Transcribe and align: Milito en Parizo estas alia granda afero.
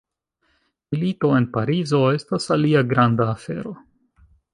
Milito 0.95 1.29
en 1.39 1.45
Parizo 1.57 1.99
estas 2.13 2.47
alia 2.57 2.81
granda 2.95 3.29
afero. 3.35 3.75